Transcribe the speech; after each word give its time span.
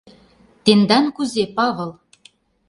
Тендан 0.63 1.05
кузе, 1.15 1.43
Павыл? 1.55 1.91